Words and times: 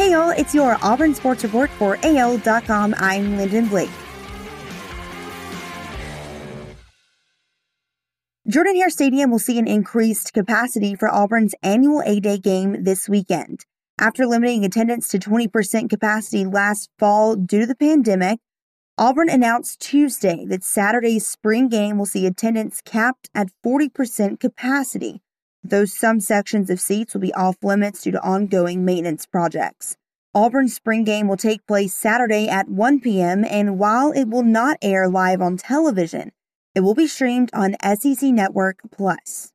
Hey 0.00 0.12
y'all, 0.12 0.30
it's 0.30 0.54
your 0.54 0.78
Auburn 0.80 1.14
Sports 1.14 1.42
Report 1.42 1.68
for 1.72 1.98
AL.com. 2.02 2.94
I'm 2.96 3.36
Lyndon 3.36 3.66
Blake. 3.66 3.90
Jordan 8.48 8.76
Hare 8.76 8.88
Stadium 8.88 9.30
will 9.30 9.38
see 9.38 9.58
an 9.58 9.68
increased 9.68 10.32
capacity 10.32 10.94
for 10.94 11.12
Auburn's 11.12 11.54
annual 11.62 12.02
A 12.06 12.18
Day 12.18 12.38
game 12.38 12.82
this 12.82 13.10
weekend. 13.10 13.66
After 13.98 14.26
limiting 14.26 14.64
attendance 14.64 15.06
to 15.08 15.18
20% 15.18 15.90
capacity 15.90 16.46
last 16.46 16.88
fall 16.98 17.36
due 17.36 17.60
to 17.60 17.66
the 17.66 17.76
pandemic, 17.76 18.38
Auburn 18.96 19.28
announced 19.28 19.80
Tuesday 19.80 20.46
that 20.46 20.64
Saturday's 20.64 21.26
spring 21.26 21.68
game 21.68 21.98
will 21.98 22.06
see 22.06 22.24
attendance 22.24 22.80
capped 22.82 23.28
at 23.34 23.50
40% 23.62 24.40
capacity 24.40 25.20
though 25.62 25.84
some 25.84 26.20
sections 26.20 26.70
of 26.70 26.80
seats 26.80 27.14
will 27.14 27.20
be 27.20 27.34
off 27.34 27.56
limits 27.62 28.02
due 28.02 28.12
to 28.12 28.22
ongoing 28.22 28.84
maintenance 28.84 29.26
projects. 29.26 29.96
Auburn's 30.34 30.74
spring 30.74 31.04
game 31.04 31.26
will 31.26 31.36
take 31.36 31.66
place 31.66 31.92
Saturday 31.92 32.48
at 32.48 32.68
1 32.68 33.00
p.m., 33.00 33.44
and 33.44 33.78
while 33.78 34.12
it 34.12 34.28
will 34.28 34.44
not 34.44 34.78
air 34.80 35.08
live 35.08 35.40
on 35.40 35.56
television, 35.56 36.30
it 36.74 36.80
will 36.80 36.94
be 36.94 37.08
streamed 37.08 37.50
on 37.52 37.74
SEC 37.82 38.22
Network 38.30 38.78
Plus. 38.92 39.52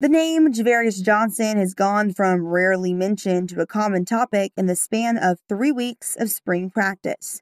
The 0.00 0.08
name 0.08 0.52
Ja'Varrius 0.52 1.00
Johnson 1.00 1.58
has 1.58 1.74
gone 1.74 2.12
from 2.12 2.44
rarely 2.44 2.92
mentioned 2.92 3.50
to 3.50 3.60
a 3.60 3.66
common 3.66 4.04
topic 4.04 4.50
in 4.56 4.66
the 4.66 4.74
span 4.74 5.16
of 5.16 5.38
three 5.48 5.70
weeks 5.70 6.16
of 6.16 6.28
spring 6.28 6.70
practice. 6.70 7.40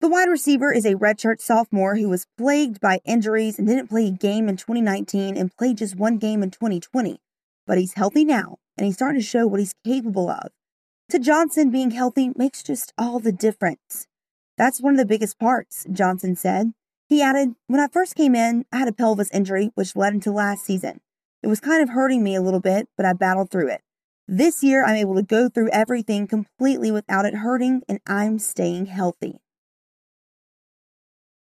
The 0.00 0.08
wide 0.08 0.30
receiver 0.30 0.72
is 0.72 0.86
a 0.86 0.94
redshirt 0.94 1.42
sophomore 1.42 1.96
who 1.96 2.08
was 2.08 2.26
plagued 2.38 2.80
by 2.80 3.00
injuries 3.04 3.58
and 3.58 3.68
didn't 3.68 3.88
play 3.88 4.06
a 4.06 4.10
game 4.10 4.48
in 4.48 4.56
2019 4.56 5.36
and 5.36 5.54
played 5.54 5.76
just 5.76 5.94
one 5.94 6.16
game 6.16 6.42
in 6.42 6.50
2020. 6.50 7.18
But 7.66 7.76
he's 7.76 7.92
healthy 7.92 8.24
now 8.24 8.56
and 8.78 8.86
he's 8.86 8.94
starting 8.94 9.20
to 9.20 9.26
show 9.26 9.46
what 9.46 9.60
he's 9.60 9.74
capable 9.84 10.30
of. 10.30 10.52
To 11.10 11.18
Johnson, 11.18 11.70
being 11.70 11.90
healthy 11.90 12.30
makes 12.34 12.62
just 12.62 12.94
all 12.96 13.20
the 13.20 13.30
difference. 13.30 14.06
That's 14.56 14.80
one 14.80 14.94
of 14.94 14.98
the 14.98 15.04
biggest 15.04 15.38
parts, 15.38 15.84
Johnson 15.92 16.34
said. 16.34 16.72
He 17.06 17.20
added, 17.20 17.56
When 17.66 17.80
I 17.80 17.88
first 17.88 18.14
came 18.14 18.34
in, 18.34 18.64
I 18.72 18.78
had 18.78 18.88
a 18.88 18.92
pelvis 18.92 19.30
injury, 19.32 19.70
which 19.74 19.96
led 19.96 20.14
into 20.14 20.32
last 20.32 20.64
season. 20.64 21.02
It 21.42 21.48
was 21.48 21.60
kind 21.60 21.82
of 21.82 21.90
hurting 21.90 22.24
me 22.24 22.34
a 22.34 22.42
little 22.42 22.60
bit, 22.60 22.88
but 22.96 23.04
I 23.04 23.12
battled 23.12 23.50
through 23.50 23.68
it. 23.68 23.82
This 24.26 24.62
year, 24.62 24.82
I'm 24.82 24.96
able 24.96 25.16
to 25.16 25.22
go 25.22 25.50
through 25.50 25.68
everything 25.70 26.26
completely 26.26 26.90
without 26.90 27.26
it 27.26 27.34
hurting, 27.34 27.82
and 27.86 28.00
I'm 28.06 28.38
staying 28.38 28.86
healthy. 28.86 29.40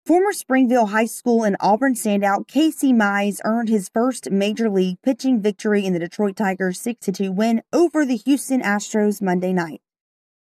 Former 0.07 0.31
Springville 0.31 0.85
High 0.85 1.07
School 1.07 1.43
and 1.43 1.57
Auburn 1.59 1.93
standout 1.93 2.47
Casey 2.47 2.93
Mize 2.93 3.41
earned 3.43 3.67
his 3.67 3.89
first 3.89 4.31
major 4.31 4.69
league 4.69 5.01
pitching 5.01 5.41
victory 5.41 5.85
in 5.85 5.91
the 5.91 5.99
Detroit 5.99 6.37
Tigers' 6.37 6.79
6 6.79 7.09
2 7.11 7.29
win 7.29 7.61
over 7.73 8.05
the 8.05 8.15
Houston 8.15 8.61
Astros 8.61 9.21
Monday 9.21 9.51
night. 9.51 9.81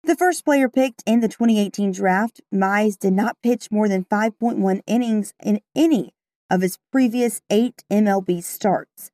The 0.02 0.16
first 0.16 0.44
player 0.44 0.68
picked 0.68 1.04
in 1.06 1.20
the 1.20 1.28
2018 1.28 1.92
draft, 1.92 2.40
Mize 2.52 2.98
did 2.98 3.12
not 3.12 3.40
pitch 3.44 3.70
more 3.70 3.88
than 3.88 4.06
5.1 4.06 4.80
innings 4.88 5.34
in 5.40 5.60
any 5.76 6.14
of 6.50 6.60
his 6.60 6.80
previous 6.90 7.40
eight 7.48 7.84
MLB 7.88 8.42
starts. 8.42 9.12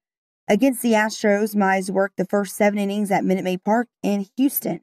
Against 0.49 0.81
the 0.81 0.93
Astros, 0.93 1.55
Mize 1.55 1.91
worked 1.91 2.17
the 2.17 2.25
first 2.25 2.57
seven 2.57 2.79
innings 2.79 3.11
at 3.11 3.27
Minute 3.27 3.45
Maid 3.45 3.63
Park 3.63 3.89
in 4.03 4.25
Houston. 4.39 4.81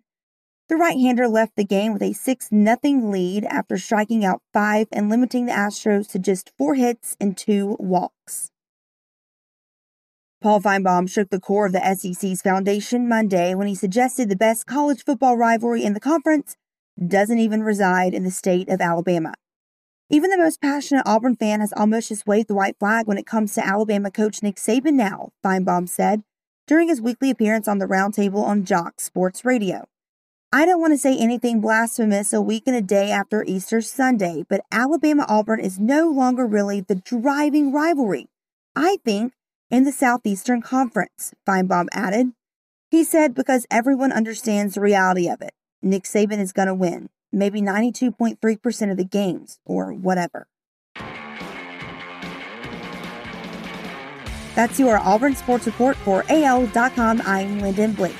The 0.69 0.75
right 0.75 0.97
hander 0.97 1.29
left 1.29 1.55
the 1.55 1.63
game 1.63 1.93
with 1.93 2.01
a 2.01 2.11
6 2.11 2.49
0 2.49 2.69
lead 2.83 3.45
after 3.45 3.77
striking 3.77 4.25
out 4.25 4.41
five 4.53 4.87
and 4.91 5.09
limiting 5.09 5.45
the 5.45 5.53
Astros 5.53 6.09
to 6.11 6.19
just 6.19 6.51
four 6.57 6.75
hits 6.75 7.15
and 7.21 7.37
two 7.37 7.77
walks. 7.79 8.51
Paul 10.41 10.61
Finebaum 10.61 11.09
shook 11.09 11.29
the 11.29 11.39
core 11.39 11.67
of 11.67 11.71
the 11.71 11.95
SEC's 11.95 12.41
foundation 12.41 13.07
Monday 13.07 13.55
when 13.55 13.67
he 13.67 13.75
suggested 13.75 14.29
the 14.29 14.35
best 14.35 14.67
college 14.67 15.03
football 15.05 15.37
rivalry 15.37 15.83
in 15.83 15.93
the 15.93 15.99
conference 15.99 16.57
doesn't 17.05 17.39
even 17.39 17.63
reside 17.63 18.13
in 18.13 18.23
the 18.23 18.31
state 18.31 18.67
of 18.67 18.81
Alabama. 18.81 19.33
Even 20.09 20.29
the 20.29 20.37
most 20.37 20.61
passionate 20.61 21.03
Auburn 21.05 21.35
fan 21.35 21.61
has 21.61 21.73
almost 21.73 22.09
just 22.09 22.27
waved 22.27 22.49
the 22.49 22.55
white 22.55 22.77
flag 22.77 23.07
when 23.07 23.17
it 23.17 23.25
comes 23.25 23.53
to 23.53 23.65
Alabama 23.65 24.11
coach 24.11 24.43
Nick 24.43 24.57
Saban 24.57 24.93
now, 24.93 25.29
Finebaum 25.43 25.87
said 25.87 26.23
during 26.67 26.89
his 26.89 27.01
weekly 27.01 27.29
appearance 27.31 27.67
on 27.67 27.77
the 27.77 27.85
Roundtable 27.85 28.43
on 28.43 28.65
JOX 28.65 29.05
Sports 29.05 29.45
Radio. 29.45 29.87
I 30.51 30.65
don't 30.65 30.79
want 30.79 30.93
to 30.93 30.97
say 30.97 31.17
anything 31.17 31.59
blasphemous 31.59 32.31
a 32.31 32.41
week 32.41 32.63
and 32.67 32.75
a 32.75 32.81
day 32.81 33.11
after 33.11 33.43
Easter 33.43 33.81
Sunday, 33.81 34.45
but 34.47 34.61
Alabama 34.71 35.25
Auburn 35.27 35.59
is 35.59 35.77
no 35.77 36.09
longer 36.09 36.47
really 36.47 36.79
the 36.79 36.95
driving 36.95 37.73
rivalry. 37.73 38.27
I 38.73 38.97
think 39.03 39.33
in 39.69 39.83
the 39.83 39.91
Southeastern 39.91 40.61
Conference, 40.61 41.33
Finebaum 41.45 41.87
added. 41.91 42.31
He 42.89 43.03
said 43.03 43.35
because 43.35 43.65
everyone 43.69 44.13
understands 44.13 44.75
the 44.75 44.81
reality 44.81 45.27
of 45.27 45.41
it. 45.41 45.51
Nick 45.81 46.03
Saban 46.05 46.39
is 46.39 46.53
going 46.53 46.69
to 46.69 46.73
win, 46.73 47.09
maybe 47.29 47.61
92.3% 47.61 48.91
of 48.91 48.95
the 48.95 49.03
games, 49.03 49.59
or 49.65 49.91
whatever. 49.91 50.47
That's 54.55 54.79
your 54.79 54.97
Auburn 54.99 55.35
Sports 55.35 55.65
Report 55.65 55.97
for 55.97 56.23
AL.com. 56.29 57.21
I'm 57.25 57.59
Lyndon 57.59 57.91
Blake. 57.91 58.15